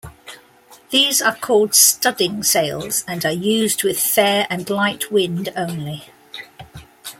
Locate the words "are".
1.21-1.35, 3.23-3.29